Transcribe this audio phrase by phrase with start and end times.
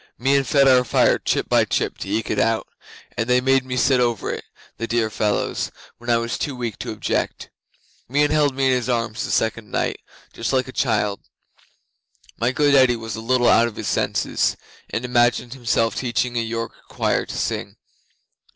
[0.17, 2.67] Meon fed our fire chip by chip to eke it out,
[3.15, 4.43] and they made me sit over it,
[4.77, 7.51] the dear fellows, when I was too weak to object.
[8.09, 9.99] Meon held me in his arms the second night,
[10.33, 11.21] just like a child.
[12.39, 14.57] My good Eddi was a little out of his senses,
[14.89, 17.75] and imagined himself teaching a York choir to sing.